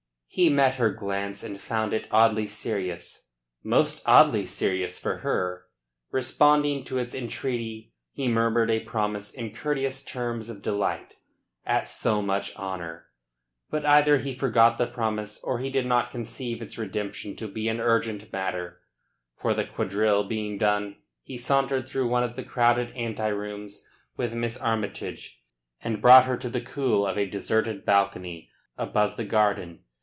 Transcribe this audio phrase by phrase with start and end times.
[0.33, 3.27] He met her glance, and found it oddly serious
[3.63, 5.65] most oddly serious for her.
[6.09, 11.15] Responding to its entreaty, he murmured a promise in courteous terms of delight
[11.65, 13.07] at so much honour.
[13.69, 17.81] But either he forgot the promise or did not conceive its redemption to be an
[17.81, 18.79] urgent matter,
[19.35, 23.83] for the quadrille being done he sauntered through one of the crowded ante rooms
[24.15, 25.43] with Miss Armytage
[25.83, 29.83] and brought her to the cool of a deserted balcony above the garden.